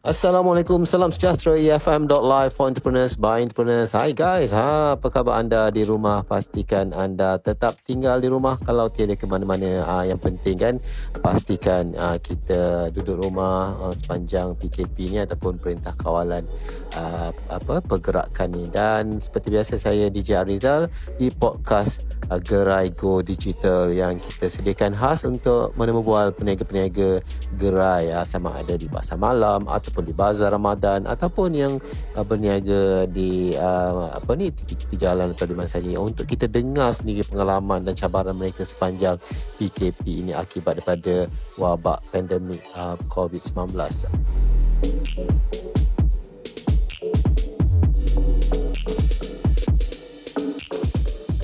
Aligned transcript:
Assalamualaikum, 0.00 0.88
salam 0.88 1.12
sejahtera 1.12 1.60
EFM.live 1.60 2.56
for 2.56 2.72
entrepreneurs 2.72 3.20
by 3.20 3.44
entrepreneurs. 3.44 3.92
Hai 3.92 4.16
guys, 4.16 4.48
ha, 4.48 4.96
apa 4.96 5.12
khabar 5.12 5.36
anda 5.36 5.68
di 5.68 5.84
rumah? 5.84 6.24
Pastikan 6.24 6.96
anda 6.96 7.36
tetap 7.36 7.76
tinggal 7.84 8.16
di 8.16 8.32
rumah 8.32 8.56
kalau 8.56 8.88
tiada 8.88 9.12
ke 9.12 9.28
mana-mana. 9.28 9.84
Ha, 9.84 10.08
yang 10.08 10.16
penting 10.16 10.56
kan, 10.56 10.80
pastikan 11.20 11.92
ha, 12.00 12.16
kita 12.16 12.88
duduk 12.96 13.28
rumah 13.28 13.76
ha, 13.76 13.92
sepanjang 13.92 14.56
PKP 14.56 14.96
ni 15.12 15.20
ataupun 15.20 15.60
perintah 15.60 15.92
kawalan 15.92 16.48
ha, 16.96 17.28
apa 17.52 17.84
pergerakan 17.84 18.48
ni. 18.56 18.64
Dan 18.72 19.20
seperti 19.20 19.52
biasa 19.52 19.76
saya 19.76 20.08
DJ 20.08 20.40
Arizal 20.40 20.88
di 21.20 21.28
podcast 21.28 22.08
ha, 22.32 22.40
Gerai 22.40 22.88
Go 22.96 23.20
Digital 23.20 23.92
yang 23.92 24.16
kita 24.16 24.48
sediakan 24.48 24.96
khas 24.96 25.28
untuk 25.28 25.76
menemubual 25.76 26.32
peniaga-peniaga 26.32 27.20
gerai 27.60 28.16
ha, 28.16 28.24
sama 28.24 28.56
ada 28.56 28.80
di 28.80 28.88
pasar 28.88 29.20
malam 29.20 29.68
atau 29.68 29.90
ataupun 29.90 30.06
di 30.06 30.14
bazar 30.14 30.54
Ramadan 30.54 31.04
ataupun 31.10 31.50
yang 31.50 31.82
uh, 32.14 32.22
berniaga 32.22 33.10
di 33.10 33.58
uh, 33.58 34.14
apa 34.14 34.38
ni 34.38 34.54
tepi-tepi 34.54 34.94
jalan 34.94 35.34
atau 35.34 35.50
di 35.50 35.58
mana 35.58 35.66
saja 35.66 35.90
untuk 35.98 36.30
kita 36.30 36.46
dengar 36.46 36.94
sendiri 36.94 37.26
pengalaman 37.26 37.82
dan 37.82 37.98
cabaran 37.98 38.38
mereka 38.38 38.62
sepanjang 38.62 39.18
PKP 39.58 40.24
ini 40.24 40.32
akibat 40.32 40.78
daripada 40.78 41.26
wabak 41.58 42.06
pandemik 42.14 42.62
uh, 42.78 42.94
COVID-19. 43.10 43.74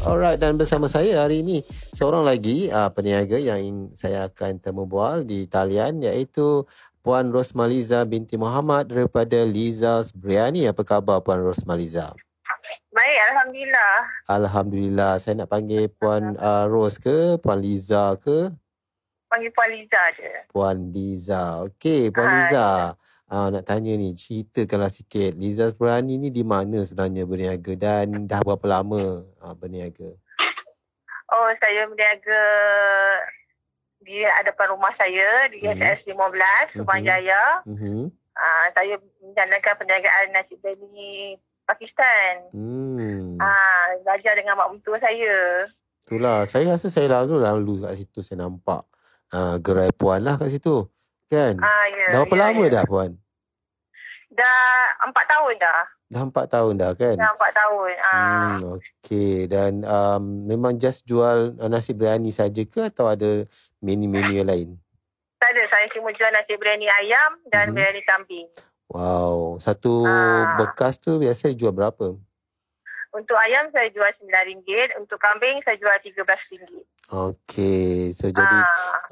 Alright 0.06 0.38
dan 0.38 0.54
bersama 0.54 0.86
saya 0.86 1.26
hari 1.26 1.42
ini 1.42 1.66
seorang 1.90 2.22
lagi 2.22 2.70
uh, 2.70 2.94
peniaga 2.94 3.42
yang 3.42 3.90
saya 3.98 4.30
akan 4.30 4.62
temu 4.62 4.86
bual 4.86 5.26
di 5.26 5.50
talian 5.50 5.98
iaitu 5.98 6.62
Puan 7.02 7.34
Rosmaliza 7.34 8.06
binti 8.06 8.38
Muhammad 8.38 8.86
daripada 8.86 9.42
Liza's 9.42 10.14
Biryani. 10.14 10.70
Apa 10.70 10.86
khabar 10.86 11.26
Puan 11.26 11.42
Rosmaliza? 11.42 12.14
Baik, 12.94 13.18
Alhamdulillah. 13.34 13.96
Alhamdulillah. 14.30 15.12
Saya 15.18 15.42
nak 15.42 15.50
panggil 15.50 15.90
Puan 15.90 16.38
uh, 16.38 16.70
Ros 16.70 17.02
ke? 17.02 17.42
Puan 17.42 17.58
Liza 17.58 18.14
ke? 18.22 18.54
Panggil 19.26 19.50
Puan 19.50 19.74
Liza 19.74 20.02
je. 20.14 20.30
Puan 20.54 20.78
Liza. 20.94 21.66
Okey, 21.66 22.14
Puan 22.14 22.30
Hai. 22.30 22.36
Liza. 22.46 22.68
Uh, 23.26 23.50
nak 23.50 23.66
tanya 23.66 23.98
ni, 23.98 24.14
ceritakanlah 24.14 24.90
sikit. 24.90 25.34
Liza's 25.34 25.74
Biryani 25.74 26.14
ni 26.14 26.28
di 26.30 26.46
mana 26.46 26.78
sebenarnya 26.86 27.26
berniaga 27.26 27.72
dan 27.74 28.30
dah 28.30 28.38
berapa 28.46 28.66
lama 28.70 29.26
uh, 29.42 29.54
berniaga? 29.58 30.14
Oh, 31.34 31.50
saya 31.58 31.90
berniaga 31.90 32.42
di 34.06 34.22
hadapan 34.22 34.78
rumah 34.78 34.94
saya 34.94 35.50
di 35.50 35.58
mm-hmm. 35.58 35.82
SS 35.82 35.98
15 36.06 36.78
Subang 36.78 37.02
mm-hmm. 37.02 37.08
Jaya. 37.10 37.42
Mm-hmm. 37.66 38.00
Uh, 38.36 38.66
saya 38.78 38.94
menjalankan 39.18 39.74
perniagaan 39.74 40.26
nasi 40.30 40.54
biryani 40.62 41.42
Pakistan. 41.66 42.46
Hmm. 42.54 43.36
Uh, 43.42 43.86
belajar 44.06 44.38
dengan 44.38 44.54
mak 44.54 44.70
mentua 44.70 45.02
saya. 45.02 45.66
Itulah, 46.06 46.46
saya 46.46 46.78
rasa 46.78 46.86
saya 46.86 47.10
lalu 47.10 47.42
lalu 47.42 47.82
kat 47.82 47.98
situ 47.98 48.22
saya 48.22 48.46
nampak 48.46 48.86
uh, 49.34 49.58
gerai 49.58 49.90
puan 49.90 50.22
lah 50.22 50.38
kat 50.38 50.54
situ. 50.54 50.86
Kan? 51.26 51.58
Uh, 51.58 51.86
yeah, 51.90 52.10
dah 52.14 52.18
berapa 52.22 52.34
yeah, 52.34 52.42
lama 52.46 52.62
yeah. 52.62 52.72
dah 52.72 52.84
puan? 52.86 53.10
Dah 54.30 54.62
empat 55.06 55.24
tahun 55.26 55.54
dah. 55.58 55.82
Dah 56.06 56.22
empat 56.22 56.46
tahun 56.54 56.74
dah 56.78 56.92
kan? 56.94 57.16
Dah 57.18 57.30
empat 57.34 57.50
tahun. 57.50 57.92
Ah. 57.98 58.14
Hmm, 58.14 58.78
okay. 58.78 59.50
Dan 59.50 59.82
um, 59.82 60.46
memang 60.46 60.78
just 60.78 61.02
jual 61.02 61.58
uh, 61.58 61.70
nasi 61.70 61.98
biryani 61.98 62.30
saja 62.30 62.62
ke 62.62 62.86
atau 62.86 63.10
ada 63.10 63.42
menu-menu 63.82 64.38
yang 64.38 64.46
lain? 64.46 64.68
Tak 65.42 65.50
ada. 65.50 65.62
Saya 65.66 65.86
cuma 65.90 66.14
jual 66.14 66.30
nasi 66.30 66.54
biryani 66.54 66.86
ayam 66.86 67.42
dan 67.50 67.70
hmm. 67.70 67.74
biryani 67.74 68.02
kambing. 68.06 68.46
Wow. 68.86 69.58
Satu 69.58 70.06
ah. 70.06 70.54
bekas 70.62 71.02
tu 71.02 71.18
biasa 71.18 71.50
jual 71.58 71.74
berapa? 71.74 72.14
Untuk 73.10 73.38
ayam 73.42 73.72
saya 73.74 73.90
jual 73.90 74.06
RM9. 74.06 75.00
Untuk 75.02 75.18
kambing 75.18 75.58
saya 75.66 75.74
jual 75.80 75.90
RM13. 75.90 76.86
Okay. 77.06 78.10
So 78.10 78.30
jadi 78.34 78.58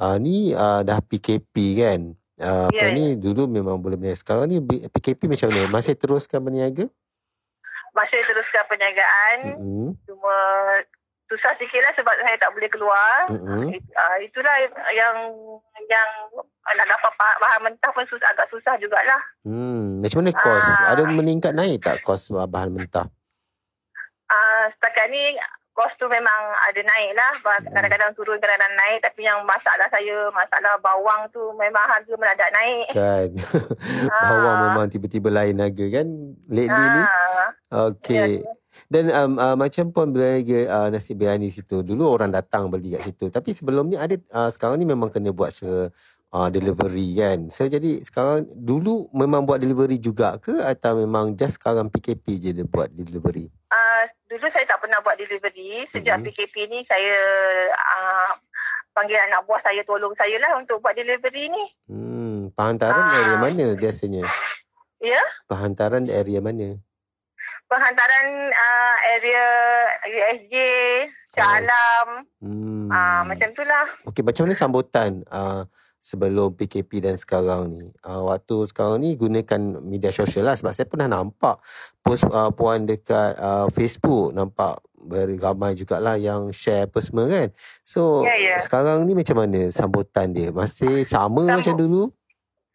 ah. 0.03 0.15
uh, 0.15 0.17
ni 0.19 0.51
uh, 0.55 0.83
dah 0.83 0.99
PKP 0.99 1.55
kan? 1.79 2.01
Uh, 2.35 2.67
yeah, 2.75 2.91
apa 2.91 2.99
ni 2.99 3.15
dulu 3.15 3.47
memang 3.47 3.79
boleh 3.79 3.95
berniaga. 3.95 4.19
Sekarang 4.19 4.51
ni 4.51 4.59
PKP 4.63 5.31
macam 5.31 5.55
mana? 5.55 5.71
Masih 5.71 5.95
teruskan 5.95 6.43
berniaga? 6.43 6.91
Masih 7.95 8.21
teruskan 8.27 8.67
perniagaan. 8.67 9.37
Mm-hmm. 9.55 9.89
Cuma 10.11 10.37
susah 11.31 11.55
sikit 11.57 11.81
lah 11.81 11.93
sebab 11.95 12.15
saya 12.19 12.37
tak 12.43 12.51
boleh 12.51 12.67
keluar. 12.67 13.31
Mm-hmm. 13.31 13.71
Uh, 13.79 14.17
itulah 14.27 14.55
yang 14.91 15.17
yang 15.87 16.09
nak 16.75 16.87
dapat 16.91 17.13
bahan 17.15 17.61
mentah 17.71 17.91
pun 17.95 18.03
susah, 18.11 18.27
agak 18.35 18.51
susah 18.51 18.75
jugalah. 18.83 19.23
Hmm, 19.47 20.03
macam 20.03 20.27
mana 20.27 20.35
kos? 20.35 20.67
Uh, 20.67 20.87
Ada 20.91 21.03
meningkat 21.07 21.53
naik 21.55 21.87
tak 21.87 22.03
kos 22.03 22.35
bahan 22.35 22.75
mentah? 22.75 23.07
Uh, 24.27 24.67
setakat 24.75 25.07
ni 25.15 25.39
kos 25.75 25.91
tu 25.99 26.07
memang 26.07 26.41
ada 26.71 26.81
naik 26.81 27.11
lah. 27.19 27.35
Kadang-kadang 27.67 28.15
turun, 28.15 28.39
kadang-kadang 28.39 28.75
naik. 28.79 29.03
Tapi 29.03 29.27
yang 29.27 29.43
masalah 29.43 29.91
saya, 29.91 30.31
masalah 30.31 30.79
bawang 30.79 31.27
tu 31.35 31.43
memang 31.59 31.85
harga 31.91 32.15
mendadak 32.15 32.51
naik. 32.55 32.87
Kan. 32.95 33.29
bawang 34.31 34.59
ha. 34.59 34.65
memang 34.71 34.87
tiba-tiba 34.89 35.29
lain 35.35 35.59
harga 35.59 35.87
kan? 35.91 36.07
Lately 36.47 36.87
ha. 36.87 36.95
ni. 36.95 37.03
Okay. 37.75 38.31
Ya, 38.41 38.47
ya. 38.47 38.53
Dan 38.91 39.11
um, 39.11 39.33
uh, 39.39 39.57
macam 39.57 39.91
pun 39.91 40.11
berniaga 40.15 40.61
uh, 40.71 40.89
nasi 40.91 41.15
biryani 41.19 41.51
situ. 41.51 41.83
Dulu 41.83 42.05
orang 42.11 42.31
datang 42.31 42.71
beli 42.71 42.95
kat 42.95 43.03
situ. 43.07 43.31
Tapi 43.31 43.55
sebelum 43.55 43.91
ni 43.91 43.97
ada, 43.99 44.15
uh, 44.35 44.51
sekarang 44.51 44.79
ni 44.79 44.87
memang 44.87 45.11
kena 45.11 45.31
buat 45.31 45.51
se 45.51 45.67
uh, 46.35 46.49
delivery 46.51 47.15
kan. 47.17 47.49
So 47.49 47.71
jadi 47.71 48.03
sekarang, 48.03 48.51
dulu 48.51 49.09
memang 49.15 49.47
buat 49.47 49.63
delivery 49.63 50.03
juga 50.03 50.37
ke? 50.43 50.63
Atau 50.67 50.99
memang 50.99 51.39
just 51.39 51.63
sekarang 51.63 51.89
PKP 51.89 52.25
je 52.43 52.51
dia 52.51 52.67
buat 52.67 52.91
delivery? 52.91 53.49
Uh, 53.71 53.84
dulu 54.35 54.51
saya 54.51 54.67
tak 54.67 54.83
pernah 54.83 54.99
buat 55.07 55.15
delivery. 55.15 55.87
Sejak 55.95 56.19
mm-hmm. 56.19 56.35
PKP 56.35 56.55
ni 56.67 56.79
saya 56.91 57.15
uh, 57.71 58.31
panggil 58.91 59.19
anak 59.31 59.47
buah 59.47 59.63
saya 59.63 59.87
tolong 59.87 60.15
saya 60.19 60.35
lah 60.43 60.59
untuk 60.59 60.83
buat 60.83 60.99
delivery 60.99 61.47
ni. 61.47 61.65
Hmm, 61.87 62.51
penghantaran 62.59 63.07
uh, 63.07 63.17
area 63.23 63.37
mana 63.39 63.67
biasanya? 63.79 64.27
Ya? 64.99 65.15
Yeah? 65.15 65.27
Penghantaran 65.47 66.11
area 66.11 66.43
mana? 66.43 66.83
Penghantaran 67.69 68.27
uh, 68.53 68.97
area 69.19 69.45
USJ, 70.05 70.55
Shah 71.35 71.43
oh. 71.43 71.57
Alam. 71.59 72.07
Hmm. 72.39 72.87
Uh, 72.93 73.23
macam 73.27 73.49
tu 73.57 73.63
lah. 73.67 73.87
Okey, 74.07 74.23
macam 74.23 74.47
mana 74.47 74.55
sambutan 74.55 75.11
uh, 75.33 75.67
sebelum 76.05 76.53
PKP 76.55 77.01
dan 77.01 77.17
sekarang 77.17 77.73
ni. 77.73 77.89
Uh, 78.05 78.29
waktu 78.29 78.69
sekarang 78.69 79.01
ni 79.01 79.17
gunakan 79.17 79.81
media 79.81 80.13
sosial 80.13 80.45
lah 80.45 80.55
sebab 80.55 80.77
saya 80.77 80.87
pernah 80.87 81.09
nampak 81.09 81.65
post 82.05 82.29
uh, 82.29 82.53
puan 82.53 82.85
dekat 82.85 83.41
uh, 83.41 83.73
Facebook 83.73 84.37
nampak 84.37 84.85
very 85.05 85.37
ramai 85.37 85.77
jugalah 85.77 86.21
yang 86.21 86.53
share 86.53 86.89
apa 86.89 87.01
semua 87.01 87.29
kan. 87.29 87.49
So 87.89 88.25
yeah, 88.25 88.57
yeah. 88.57 88.61
sekarang 88.61 89.09
ni 89.09 89.17
macam 89.17 89.41
mana 89.41 89.73
sambutan 89.73 90.37
dia? 90.37 90.53
Masih 90.53 91.05
sama 91.09 91.45
Sambut. 91.49 91.57
macam 91.61 91.75
dulu? 91.81 92.03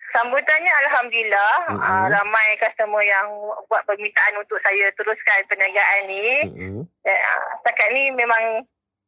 Sambutannya 0.09 0.73
Alhamdulillah 0.85 1.53
mm-hmm. 1.69 1.85
uh, 1.85 2.05
ramai 2.09 2.47
customer 2.57 3.03
yang 3.05 3.29
buat 3.69 3.85
permintaan 3.85 4.41
untuk 4.41 4.57
saya 4.65 4.89
teruskan 4.97 5.45
perniagaan 5.45 6.01
ni. 6.09 6.25
Mm-hmm. 6.49 6.83
Uh, 6.85 7.41
setakat 7.61 7.87
ni 7.93 8.09
memang 8.13 8.65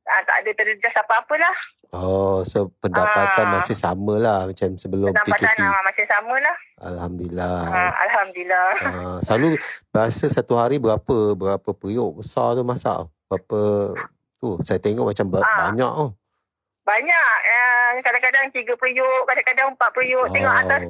uh, 0.07 0.22
tak 0.25 0.45
ada 0.45 0.51
terjejas 0.53 0.94
apa-apalah. 1.01 1.56
Oh, 1.91 2.47
so 2.47 2.72
pendapatan 2.79 3.52
ah. 3.52 3.53
masih 3.59 3.75
sama 3.75 4.16
lah 4.16 4.47
macam 4.47 4.79
sebelum 4.79 5.11
pendapatan 5.11 5.43
PKP. 5.43 5.59
Pendapatan 5.59 5.84
masih 5.91 6.05
sama 6.08 6.35
lah. 6.40 6.58
Alhamdulillah. 6.87 7.55
Ah, 7.67 7.91
Alhamdulillah. 8.08 8.70
Ah, 8.79 9.17
selalu 9.20 9.59
biasa 9.91 10.31
satu 10.31 10.55
hari 10.55 10.79
berapa 10.79 11.35
berapa 11.35 11.70
periuk 11.75 12.23
besar 12.23 12.55
tu 12.55 12.64
masak? 12.64 13.11
Berapa 13.28 13.91
tu? 14.40 14.55
Saya 14.64 14.79
tengok 14.79 15.11
macam 15.11 15.35
ah. 15.35 15.67
banyak. 15.67 15.91
Oh. 15.91 16.16
Banyak. 16.81 17.33
Eh, 17.45 17.89
kadang-kadang 18.01 18.49
tiga 18.49 18.73
periuk, 18.73 19.22
kadang-kadang 19.29 19.78
empat 19.78 19.89
periuk. 19.93 20.25
Oh. 20.25 20.33
Tengok 20.33 20.55
atas 20.66 20.81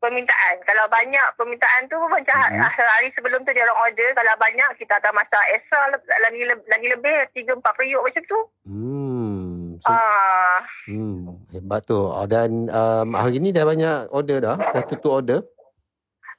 permintaan. 0.00 0.56
Kalau 0.68 0.84
banyak 0.92 1.26
permintaan 1.40 1.88
tu 1.88 1.96
macam 2.12 2.36
mm-hmm. 2.52 2.60
hari 2.76 3.08
sebelum 3.16 3.40
tu 3.48 3.50
dia 3.56 3.64
orang 3.64 3.88
order. 3.88 4.08
Kalau 4.12 4.34
banyak 4.36 4.70
kita 4.76 5.00
akan 5.00 5.12
masak 5.16 5.44
extra 5.56 5.80
lagi, 6.20 6.40
lagi 6.68 6.86
lebih 6.92 7.16
tiga 7.32 7.56
empat 7.56 7.72
periuk 7.72 8.04
macam 8.04 8.22
tu. 8.28 8.40
Hmm. 8.68 9.80
So, 9.80 9.90
ah. 9.90 10.60
Hmm, 10.86 11.40
hebat 11.50 11.82
tu. 11.88 11.98
Oh, 11.98 12.28
dan 12.28 12.68
um, 12.70 13.16
hari 13.16 13.40
ni 13.40 13.50
dah 13.50 13.64
banyak 13.64 14.12
order 14.12 14.38
dah? 14.44 14.56
Dah 14.60 14.84
tutup 14.84 15.24
order? 15.24 15.40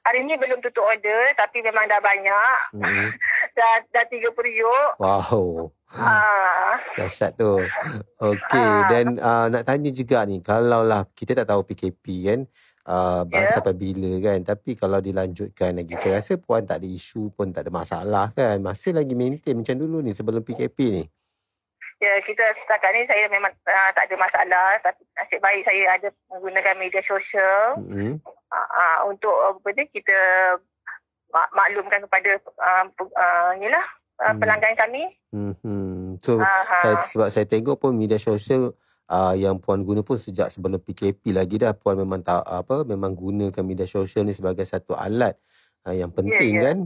Hari 0.06 0.22
ni 0.22 0.38
belum 0.38 0.62
tutup 0.62 0.86
order 0.86 1.34
tapi 1.34 1.58
memang 1.66 1.90
dah 1.90 1.98
banyak. 1.98 2.58
Hmm. 2.78 3.10
dah, 3.56 3.74
dah 3.90 4.04
tiga 4.12 4.28
periuk. 4.36 5.00
Wow. 5.00 5.72
Ah. 5.96 6.76
Dahsyat 7.00 7.40
tu. 7.40 7.64
Okey. 8.20 8.60
Ah. 8.60 8.86
Dan 8.92 9.16
uh, 9.16 9.46
nak 9.48 9.64
tanya 9.64 9.90
juga 9.90 10.22
ni. 10.28 10.44
Kalau 10.44 10.84
lah 10.84 11.08
kita 11.16 11.32
tak 11.32 11.48
tahu 11.48 11.64
PKP 11.64 12.04
kan. 12.28 12.40
Uh, 12.86 13.26
yeah. 13.34 13.50
sampai 13.50 13.74
bila 13.74 14.12
kan. 14.22 14.44
Tapi 14.44 14.76
kalau 14.76 15.00
dilanjutkan 15.00 15.80
lagi. 15.80 15.96
Saya 15.96 16.20
rasa 16.20 16.36
puan 16.36 16.68
tak 16.68 16.84
ada 16.84 16.88
isu 16.88 17.32
pun 17.32 17.50
tak 17.50 17.66
ada 17.66 17.72
masalah 17.72 18.30
kan. 18.36 18.60
Masih 18.60 18.92
lagi 18.92 19.16
maintain 19.16 19.56
macam 19.56 19.74
dulu 19.80 20.04
ni 20.04 20.12
sebelum 20.12 20.44
PKP 20.44 20.78
ni. 20.92 21.04
Ya, 21.96 22.12
kita 22.20 22.44
setakat 22.60 22.92
ni 22.92 23.08
saya 23.08 23.24
memang 23.32 23.56
uh, 23.56 23.90
tak 23.96 24.04
ada 24.04 24.14
masalah. 24.20 24.68
Tapi 24.84 25.00
nasib 25.16 25.40
baik 25.40 25.64
saya 25.64 25.96
ada 25.96 26.08
menggunakan 26.28 26.76
media 26.76 27.00
sosial. 27.08 27.80
Mm-hmm. 27.80 28.20
uh, 28.52 28.54
uh, 28.54 28.98
untuk 29.08 29.32
apa 29.32 29.68
dia 29.72 29.88
kita 29.88 30.18
maklumkan 31.52 32.00
kepada 32.08 32.30
uh, 32.40 32.84
uh, 32.88 33.50
inilah 33.56 33.84
uh, 34.20 34.32
hmm. 34.32 34.38
pelanggan 34.40 34.74
kami. 34.76 35.02
Hmm. 35.32 36.16
So 36.22 36.40
saya 36.40 36.96
sebab 37.04 37.28
saya 37.28 37.44
tengok 37.44 37.76
pun 37.80 37.92
media 37.92 38.16
sosial 38.16 38.72
uh, 39.10 39.34
yang 39.36 39.60
puan 39.60 39.84
guna 39.84 40.00
pun 40.02 40.16
sejak 40.16 40.48
sebelum 40.48 40.80
PKP 40.80 41.36
lagi 41.36 41.60
dah 41.60 41.76
puan 41.76 42.00
memang 42.00 42.24
tak 42.24 42.42
apa 42.42 42.82
memang 42.88 43.12
gunakan 43.14 43.62
media 43.66 43.84
sosial 43.84 44.24
ni 44.24 44.32
sebagai 44.32 44.64
satu 44.64 44.96
alat 44.96 45.36
uh, 45.84 45.94
yang 45.94 46.10
ya, 46.10 46.16
penting 46.16 46.52
yeah, 46.56 46.62
yeah. 46.62 46.66
kan? 46.72 46.78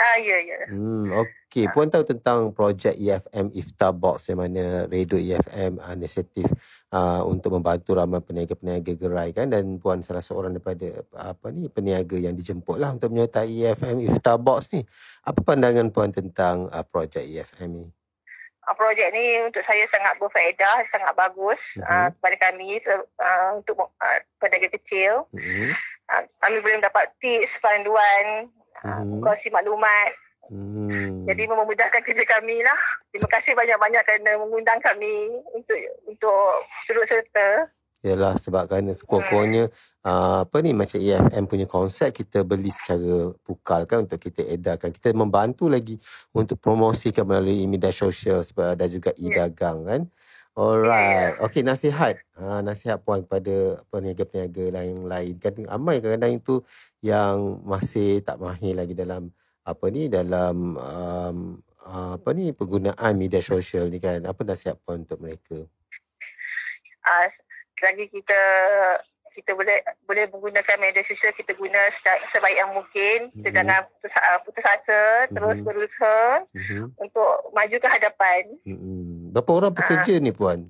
Ah 0.00 0.16
ya 0.16 0.40
ya. 0.40 0.64
Hmm 0.72 1.12
okey 1.12 1.68
ah. 1.68 1.76
puan 1.76 1.92
tahu 1.92 2.08
tentang 2.08 2.56
projek 2.56 2.96
EFM 2.96 3.52
Iftar 3.52 3.92
Box 3.92 4.32
yang 4.32 4.40
mana 4.40 4.88
Radio 4.88 5.20
EFM 5.20 5.76
uh, 5.76 5.92
inisiatif 5.92 6.48
uh, 6.88 7.20
untuk 7.28 7.60
membantu 7.60 7.92
ramai 7.92 8.24
peniaga-peniaga 8.24 8.96
gerai 8.96 9.36
kan 9.36 9.52
dan 9.52 9.76
puan 9.76 10.00
salah 10.00 10.24
seorang 10.24 10.56
daripada 10.56 11.04
apa 11.20 11.52
ni 11.52 11.68
peniaga 11.68 12.16
yang 12.16 12.32
dijemput 12.32 12.80
lah 12.80 12.96
untuk 12.96 13.12
menyertai 13.12 13.52
EFM 13.52 14.00
Iftar 14.08 14.40
Box 14.40 14.72
ni. 14.72 14.80
Apa 15.28 15.44
pandangan 15.44 15.92
puan 15.92 16.16
tentang 16.16 16.72
uh, 16.72 16.80
projek 16.80 17.28
EFM 17.28 17.68
ni? 17.68 17.86
Uh, 18.64 18.74
projek 18.80 19.12
ni 19.12 19.36
untuk 19.44 19.60
saya 19.68 19.84
sangat 19.92 20.16
berfaedah, 20.16 20.88
sangat 20.88 21.12
bagus 21.12 21.60
uh-huh. 21.76 22.08
uh, 22.08 22.08
kepada 22.08 22.36
kami 22.48 22.80
uh, 22.88 23.60
untuk 23.60 23.84
uh, 23.84 24.18
peniaga 24.40 24.72
kecil. 24.80 25.28
Uh-huh. 25.28 25.70
Uh, 26.08 26.24
kami 26.40 26.64
boleh 26.64 26.80
mendapat 26.80 27.12
tips, 27.20 27.52
panduan 27.60 28.48
hmm. 28.84 29.20
kongsi 29.20 29.48
maklumat. 29.52 30.12
Hmm. 30.50 31.30
Jadi 31.30 31.46
memudahkan 31.46 32.02
kerja 32.02 32.24
kami 32.26 32.58
lah. 32.66 32.78
Terima 33.14 33.28
kasih 33.38 33.54
banyak-banyak 33.54 34.02
kerana 34.02 34.30
mengundang 34.42 34.82
kami 34.82 35.30
untuk 35.54 35.78
untuk 36.10 36.66
turut 36.90 37.06
serta. 37.06 37.70
Yalah 38.00 38.32
sebab 38.40 38.64
kerana 38.64 38.96
sekurang-kurangnya 38.96 39.68
hmm. 39.68 40.08
uh, 40.08 40.48
apa 40.48 40.56
ni 40.64 40.72
macam 40.72 40.98
EFM 41.04 41.44
punya 41.44 41.68
konsep 41.68 42.16
kita 42.16 42.48
beli 42.48 42.72
secara 42.72 43.36
pukal 43.44 43.84
kan 43.84 44.08
untuk 44.08 44.16
kita 44.16 44.40
edarkan. 44.42 44.90
Kita 44.90 45.12
membantu 45.12 45.68
lagi 45.68 46.00
untuk 46.32 46.58
promosikan 46.58 47.28
melalui 47.28 47.68
media 47.68 47.92
sosial 47.92 48.40
ada 48.56 48.88
juga 48.88 49.12
ya. 49.14 49.28
e-dagang 49.28 49.84
kan. 49.84 50.02
Alright. 50.58 51.38
Yeah. 51.38 51.44
Okey, 51.46 51.62
nasihat. 51.62 52.18
Ha, 52.34 52.60
nasihat 52.66 52.98
puan 53.06 53.22
kepada 53.22 53.86
peniaga-peniaga 53.94 54.82
lain-lain. 54.82 55.34
Kan 55.38 55.54
ramai 55.62 56.02
kadang-kadang 56.02 56.42
itu 56.42 56.54
yang 57.06 57.62
masih 57.62 58.18
tak 58.26 58.42
mahir 58.42 58.74
lagi 58.74 58.98
dalam 58.98 59.30
apa 59.62 59.86
ni 59.94 60.10
dalam 60.10 60.74
um, 60.74 61.38
apa 61.86 62.28
ni 62.34 62.50
penggunaan 62.50 63.14
media 63.14 63.38
sosial 63.38 63.86
ni 63.88 64.02
kan. 64.02 64.26
Apa 64.26 64.42
nasihat 64.42 64.74
puan 64.82 65.06
untuk 65.06 65.22
mereka? 65.22 65.70
Uh, 67.06 67.28
lagi 67.80 68.10
kita 68.10 68.42
kita 69.40 69.54
boleh 69.54 69.78
boleh 70.04 70.26
menggunakan 70.28 70.76
media 70.76 71.06
sosial 71.06 71.32
kita 71.32 71.54
guna 71.54 71.78
sebaik 72.34 72.56
yang 72.58 72.74
mungkin 72.74 73.30
kita 73.32 73.48
mm-hmm. 73.48 73.56
jangan 73.56 73.80
putus, 73.88 74.12
uh, 74.18 74.38
putus 74.42 74.64
asa 74.66 75.00
mm-hmm. 75.00 75.34
terus 75.38 75.58
berusaha 75.62 76.26
mm-hmm. 76.50 76.84
untuk 76.98 77.30
maju 77.54 77.76
ke 77.78 77.88
hadapan 77.88 78.42
mm-hmm. 78.66 78.99
Berapa 79.30 79.50
orang 79.50 79.72
pekerja 79.72 80.18
uh, 80.18 80.22
ni 80.22 80.34
puan 80.34 80.68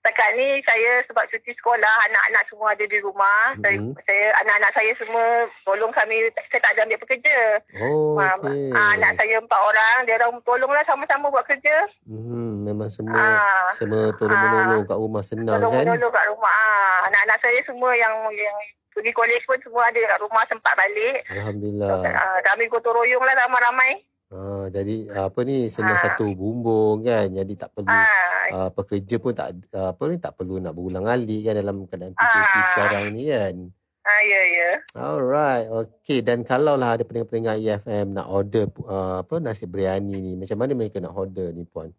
Setakat 0.00 0.32
ni 0.32 0.64
saya 0.64 1.04
sebab 1.04 1.28
cuti 1.28 1.52
sekolah, 1.60 1.94
anak-anak 2.08 2.48
semua 2.48 2.72
ada 2.72 2.88
di 2.88 2.98
rumah. 3.04 3.52
Mm-hmm. 3.60 4.00
Saya, 4.00 4.08
saya 4.08 4.26
anak-anak 4.40 4.72
saya 4.72 4.92
semua 4.96 5.24
tolong 5.68 5.92
kami, 5.92 6.24
saya 6.48 6.56
tak 6.56 6.72
ada 6.72 6.88
ambil 6.88 7.04
pekerja. 7.04 7.60
Oh, 7.84 8.16
okay. 8.16 8.72
uh, 8.72 8.90
anak 8.96 9.20
saya 9.20 9.36
empat 9.44 9.60
orang, 9.60 9.96
dia 10.08 10.16
orang 10.24 10.40
tolonglah 10.48 10.80
sama-sama 10.88 11.28
buat 11.28 11.44
kerja. 11.44 11.84
Hmm, 12.08 12.64
memang 12.64 12.88
semua 12.88 13.12
uh, 13.12 13.68
semua 13.76 14.08
tolong-menolong 14.16 14.88
kat 14.88 14.96
rumah 14.96 15.20
senang 15.20 15.60
tolong 15.60 15.68
kan? 15.68 15.84
Tolong-menolong 15.84 16.12
kat 16.16 16.26
rumah. 16.32 16.64
Anak-anak 17.12 17.38
saya 17.44 17.60
semua 17.68 17.92
yang 17.92 18.14
yang 18.32 18.56
pergi 18.96 19.12
kolej 19.12 19.44
pun 19.44 19.60
semua 19.60 19.84
ada 19.92 20.00
kat 20.00 20.20
rumah 20.24 20.48
sempat 20.48 20.80
balik. 20.80 21.28
Alhamdulillah. 21.28 22.08
Uh, 22.08 22.38
kami 22.48 22.72
gotong 22.72 22.96
royong 22.96 23.20
lah 23.20 23.36
ramai-ramai. 23.36 24.00
Ha, 24.30 24.70
jadi 24.70 25.10
apa 25.26 25.42
ni 25.42 25.66
senang 25.66 25.98
ha. 25.98 26.04
satu 26.06 26.38
bumbung 26.38 27.02
kan 27.02 27.26
jadi 27.34 27.52
tak 27.58 27.74
perlu 27.74 27.90
ha. 27.90 28.06
uh, 28.54 28.70
pekerja 28.70 29.18
pun 29.18 29.34
tak 29.34 29.58
uh, 29.74 29.90
apa 29.90 30.02
ni 30.06 30.22
tak 30.22 30.38
perlu 30.38 30.62
nak 30.62 30.70
berulang 30.78 31.02
alik 31.10 31.50
kan 31.50 31.58
dalam 31.58 31.82
keadaan 31.90 32.14
PKP 32.14 32.54
ha. 32.54 32.68
sekarang 32.70 33.04
ni 33.10 33.26
kan. 33.26 33.74
Ah 34.06 34.22
ya 34.22 34.42
ya. 34.54 34.70
Alright. 34.94 35.66
Okey 35.74 36.22
dan 36.22 36.46
kalau 36.46 36.78
lah 36.78 36.94
ada 36.94 37.02
pendengar-pendengar 37.02 37.58
EFM 37.58 38.14
nak 38.14 38.30
order 38.30 38.70
uh, 38.86 39.26
apa 39.26 39.42
nasi 39.42 39.66
biryani 39.66 40.22
ni 40.22 40.32
macam 40.38 40.62
mana 40.62 40.78
mereka 40.78 41.02
nak 41.02 41.18
order 41.18 41.50
ni 41.50 41.66
puan? 41.66 41.90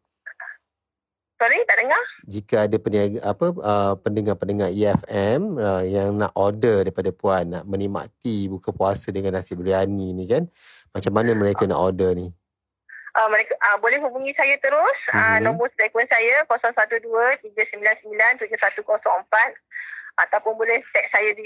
Sorry, 1.42 1.58
tak 1.66 1.82
dengar. 1.82 1.98
Jika 2.30 2.70
ada 2.70 2.78
peniaga, 2.78 3.18
apa 3.26 3.50
uh, 3.50 3.98
pendengar-pendengar 3.98 4.70
EFM 4.70 5.58
uh, 5.58 5.82
yang 5.82 6.14
nak 6.14 6.38
order 6.38 6.86
daripada 6.86 7.10
puan 7.10 7.50
nak 7.50 7.66
menikmati 7.66 8.46
buka 8.46 8.70
puasa 8.70 9.10
dengan 9.10 9.34
nasi 9.34 9.58
biryani 9.58 10.14
ni 10.14 10.30
kan, 10.30 10.46
macam 10.94 11.18
mana 11.18 11.34
mereka 11.34 11.66
nak 11.66 11.82
order 11.82 12.14
ni? 12.14 12.30
Uh, 13.18 13.28
mereka 13.34 13.58
uh, 13.58 13.82
boleh 13.82 13.98
hubungi 14.06 14.38
saya 14.38 14.54
terus. 14.62 14.98
Uh, 15.10 15.18
mm-hmm. 15.18 15.50
Nombor 15.50 15.74
telefon 15.74 16.06
saya 16.14 16.46
012-399-7104 16.46 19.34
ataupun 20.22 20.54
boleh 20.54 20.78
tag 20.94 21.10
saya 21.10 21.34
di 21.34 21.42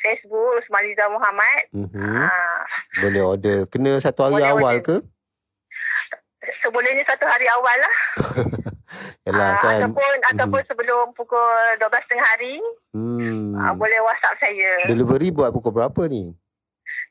Facebook 0.00 0.64
Usmaliza 0.64 1.04
Muhammad. 1.12 1.68
Mm-hmm. 1.76 2.16
Uh, 2.16 2.64
boleh 3.04 3.22
order. 3.36 3.68
Kena 3.68 4.00
satu 4.00 4.24
hari 4.24 4.40
awal 4.40 4.80
order. 4.80 5.04
ke? 5.04 5.13
Sebolehnya 6.62 7.04
satu 7.06 7.24
hari 7.26 7.46
awal 7.48 7.76
lah. 7.80 7.94
Yalah, 9.26 9.50
uh, 9.50 9.60
kan. 9.60 9.78
Ataupun, 9.80 10.04
mm-hmm. 10.04 10.30
ataupun 10.36 10.62
sebelum 10.68 11.04
pukul 11.16 11.58
12.30 11.80 12.20
hari. 12.20 12.56
Hmm. 12.94 13.56
Uh, 13.56 13.74
boleh 13.74 13.98
WhatsApp 14.04 14.38
saya. 14.38 14.86
Delivery 14.86 15.32
buat 15.32 15.50
pukul 15.50 15.72
berapa 15.74 16.02
ni? 16.06 16.30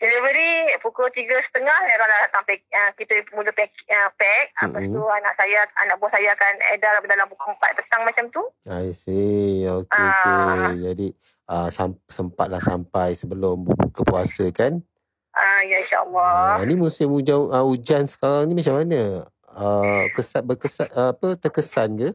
Delivery 0.02 0.74
pukul 0.84 1.08
3.30 1.16 1.64
orang 1.64 2.10
dah 2.12 2.20
datang 2.28 2.44
pack, 2.44 2.62
uh, 2.76 2.92
kita 3.00 3.24
mula 3.32 3.52
pack, 3.56 3.72
uh, 3.88 4.10
pack. 4.20 4.52
Mm-hmm. 4.52 4.68
lepas 4.68 4.84
tu 4.90 5.02
anak 5.08 5.34
saya 5.40 5.60
anak 5.80 5.96
buah 6.02 6.12
saya 6.12 6.30
akan 6.36 6.54
edar 6.76 6.94
dalam 7.08 7.28
pukul 7.32 7.56
4 7.56 7.78
petang 7.80 8.02
macam 8.04 8.26
tu 8.34 8.44
I 8.68 8.92
see 8.92 9.64
okay, 9.64 10.04
uh, 10.04 10.76
okay. 10.76 10.92
jadi 10.92 11.08
uh, 11.48 11.70
sam- 11.72 12.04
sempatlah 12.12 12.60
sampai 12.60 13.16
sebelum 13.16 13.64
buka 13.64 14.04
puasa 14.04 14.52
kan 14.52 14.84
ya 16.04 16.10
insyaAllah. 16.12 16.60
Uh, 16.60 16.66
ni 16.68 16.76
musim 16.76 17.08
hujan, 17.10 17.40
uh, 17.50 17.64
hujan 17.64 18.04
sekarang 18.12 18.52
ni 18.52 18.54
macam 18.60 18.76
mana? 18.84 19.32
Uh, 19.54 20.10
kesat 20.12 20.44
berkesan 20.44 20.90
uh, 20.92 21.14
apa 21.14 21.38
terkesan 21.38 21.96
ke? 21.96 22.10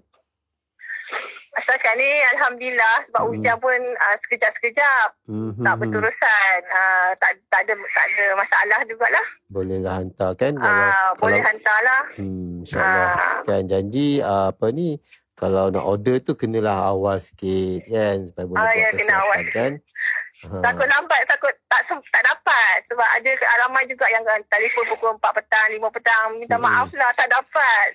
Setakat 1.59 1.95
ni 1.99 2.11
Alhamdulillah 2.39 2.97
sebab 3.11 3.23
hmm. 3.23 3.31
hujan 3.35 3.57
pun 3.59 3.79
uh, 3.79 4.17
sekejap-sekejap. 4.27 5.09
Hmm. 5.27 5.59
tak 5.59 5.75
berterusan. 5.79 6.59
Uh, 6.71 7.11
tak, 7.19 7.31
tak, 7.51 7.61
ada, 7.67 7.75
tak 7.77 8.05
ada 8.15 8.25
masalah 8.39 8.79
jugalah. 8.87 9.27
Bolehlah 9.51 9.95
hantar 9.99 10.31
kan? 10.39 10.55
Uh, 10.55 10.65
kalau, 10.65 11.19
boleh 11.19 11.41
hantar 11.43 11.79
lah 11.83 12.03
hmm, 12.17 12.63
insyaAllah. 12.63 13.11
Uh. 13.15 13.41
kan 13.47 13.63
janji 13.67 14.23
uh, 14.23 14.55
apa 14.55 14.67
ni? 14.71 14.99
Kalau 15.39 15.71
nak 15.71 15.87
order 15.87 16.19
tu 16.19 16.35
kenalah 16.35 16.91
awal 16.91 17.23
sikit 17.23 17.87
kan? 17.87 18.27
Supaya 18.27 18.47
boleh 18.51 18.59
uh, 18.59 18.67
buat 18.67 18.75
ya, 18.75 18.89
kesihatan 18.91 19.45
kan 19.55 19.73
Ha. 20.39 20.63
Takut 20.63 20.87
lambat, 20.87 21.27
takut 21.27 21.51
tak 21.67 21.83
tak 21.91 22.23
dapat. 22.23 22.77
Sebab 22.87 23.09
ada 23.19 23.31
ramai 23.67 23.91
juga 23.91 24.07
yang 24.07 24.23
telefon 24.47 24.87
pukul 24.95 25.19
4 25.19 25.35
petang, 25.35 25.67
5 25.75 25.97
petang. 25.99 26.27
Minta 26.39 26.55
hmm. 26.55 26.63
maaf 26.63 26.91
lah, 26.95 27.11
tak 27.19 27.27
dapat. 27.27 27.89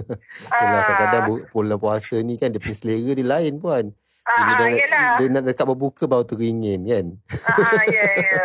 Yalah, 0.50 0.74
uh. 0.74 0.86
kadang-kadang 0.90 1.24
bulan 1.54 1.78
puasa 1.78 2.18
ni 2.18 2.34
kan 2.34 2.50
dia 2.50 2.58
punya 2.58 2.74
selera 2.74 3.10
dia 3.14 3.26
lain 3.26 3.62
pun. 3.62 3.94
Ah, 4.24 4.56
dia, 4.56 4.88
dah, 4.88 5.20
dia 5.20 5.28
nak 5.28 5.44
dekat 5.44 5.68
berbuka 5.68 6.08
baru 6.08 6.24
teringin 6.24 6.88
kan. 6.88 7.06
Ah, 7.44 7.84
ya, 7.84 8.08
ya. 8.16 8.44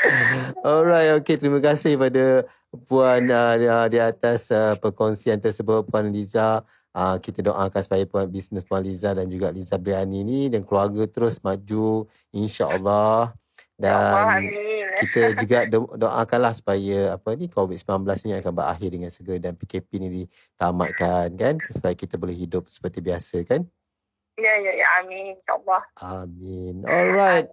Alright, 0.66 1.12
okay. 1.20 1.36
Terima 1.36 1.60
kasih 1.60 2.00
pada 2.00 2.48
Puan 2.88 3.28
uh, 3.28 3.86
di 3.92 4.00
atas 4.00 4.48
uh, 4.48 4.80
perkongsian 4.80 5.44
tersebut, 5.44 5.84
Puan 5.92 6.08
Liza. 6.08 6.64
Uh, 6.94 7.18
kita 7.18 7.42
doakan 7.42 7.82
supaya 7.82 8.06
puan 8.06 8.30
bisnes 8.30 8.62
Puan 8.62 8.86
Liza 8.86 9.18
dan 9.18 9.26
juga 9.26 9.50
Liza 9.50 9.82
Briani 9.82 10.22
ni 10.22 10.46
dan 10.46 10.62
keluarga 10.62 11.02
terus 11.10 11.42
maju 11.42 12.06
insya-Allah. 12.30 13.34
Dan 13.74 14.54
kita 15.02 15.34
juga 15.34 15.66
do- 15.66 15.90
doakanlah 15.98 16.54
supaya 16.54 17.18
apa 17.18 17.34
ni 17.34 17.50
COVID-19 17.50 18.06
ni 18.30 18.32
akan 18.38 18.52
berakhir 18.54 18.88
dengan 18.94 19.10
segera 19.10 19.42
dan 19.42 19.58
PKP 19.58 19.90
ni 19.98 20.08
ditamatkan 20.22 21.34
kan 21.34 21.58
supaya 21.66 21.98
kita 21.98 22.14
boleh 22.14 22.38
hidup 22.38 22.70
seperti 22.70 23.02
biasa 23.02 23.42
kan? 23.42 23.66
Ya 24.38 24.54
ya 24.62 24.72
ya 24.78 24.86
amin 25.02 25.34
insya-Allah. 25.34 25.82
Amin. 25.98 26.86
Alright. 26.86 27.50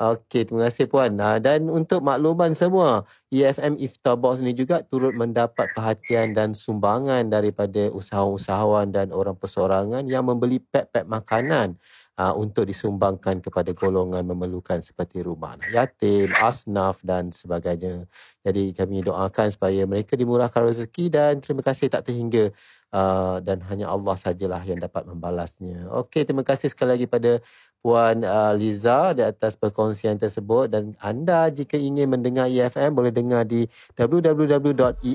Okey, 0.00 0.48
terima 0.48 0.64
kasih 0.64 0.88
Puan. 0.88 1.20
Dan 1.20 1.68
untuk 1.68 2.00
makluman 2.00 2.56
semua, 2.56 3.04
EFM 3.28 3.76
Iftar 3.76 4.16
Box 4.16 4.40
ini 4.40 4.56
juga 4.56 4.80
turut 4.80 5.12
mendapat 5.12 5.76
perhatian 5.76 6.32
dan 6.32 6.56
sumbangan 6.56 7.28
daripada 7.28 7.92
usahawan-usahawan 7.92 8.96
dan 8.96 9.12
orang 9.12 9.36
persorangan 9.36 10.08
yang 10.08 10.24
membeli 10.24 10.56
pek-pek 10.56 11.04
makanan 11.04 11.76
uh, 12.16 12.32
untuk 12.36 12.64
disumbangkan 12.64 13.44
kepada 13.44 13.76
golongan 13.76 14.24
memerlukan 14.24 14.84
seperti 14.84 15.20
rumah 15.20 15.60
anak 15.60 15.68
yatim, 15.68 16.32
asnaf 16.32 17.00
dan 17.00 17.28
sebagainya. 17.28 18.04
Jadi 18.40 18.72
kami 18.72 19.04
doakan 19.04 19.52
supaya 19.52 19.84
mereka 19.84 20.16
dimurahkan 20.16 20.64
rezeki 20.64 21.12
dan 21.12 21.44
terima 21.44 21.60
kasih 21.60 21.92
tak 21.92 22.08
terhingga 22.08 22.56
uh, 22.92 23.40
dan 23.40 23.64
hanya 23.68 23.88
Allah 23.88 24.16
sajalah 24.16 24.64
yang 24.64 24.80
dapat 24.80 25.08
membalasnya. 25.08 25.88
Okey, 26.04 26.28
terima 26.28 26.44
kasih 26.44 26.68
sekali 26.72 26.96
lagi 26.96 27.06
pada 27.08 27.40
Puan 27.80 28.28
uh, 28.28 28.52
Liza 28.52 29.16
di 29.16 29.24
atas 29.24 29.56
perkongsian 29.56 30.20
tersebut. 30.20 30.68
Dan 30.68 30.92
anda 31.00 31.48
jika 31.48 31.80
ingin 31.80 32.12
mendengar 32.12 32.44
EFM 32.44 32.92
boleh 32.92 33.08
dengar 33.08 33.48
di 33.48 33.64
www.efm.live 33.96 35.10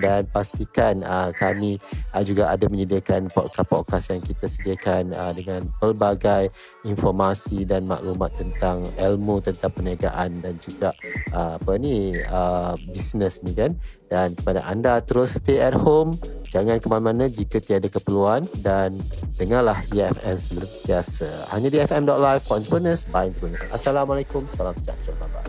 dan 0.00 0.22
pastikan 0.32 1.04
uh, 1.04 1.28
kami 1.36 1.76
uh, 2.16 2.24
juga 2.24 2.48
ada 2.48 2.64
menyediakan 2.72 3.28
podcast-podcast 3.28 4.16
yang 4.16 4.24
kita 4.24 4.48
sediakan 4.48 5.12
uh, 5.12 5.32
dengan 5.36 5.68
pelbagai 5.76 6.48
informasi 6.88 7.68
dan 7.68 7.84
maklumat 7.84 8.32
tentang 8.40 8.88
ilmu 8.96 9.44
tentang 9.44 9.76
perniagaan 9.76 10.40
dan 10.40 10.56
juga 10.56 10.96
uh, 11.36 11.60
apa 11.60 11.72
ni 11.76 12.16
uh, 12.16 12.72
bisnes 12.88 13.44
ni 13.44 13.52
kan. 13.52 13.76
Dan 14.08 14.34
kepada 14.34 14.64
anda 14.64 15.04
terus 15.04 15.36
stay 15.38 15.60
at 15.60 15.76
home 15.76 16.16
jangan 16.50 16.82
ke 16.82 16.86
mana-mana 16.90 17.30
jika 17.30 17.62
tiada 17.62 17.86
keperluan 17.86 18.42
dan 18.60 18.98
dengarlah 19.38 19.78
EFM 19.94 20.36
sentiasa. 20.36 21.30
Hanya 21.54 21.70
di 21.70 21.78
fm.live 21.78 22.42
for 22.42 22.58
entrepreneurs 22.58 23.06
by 23.06 23.30
entrepreneurs. 23.30 23.70
Assalamualaikum. 23.70 24.44
Salam 24.50 24.74
sejahtera. 24.74 25.14
Bye 25.22 25.39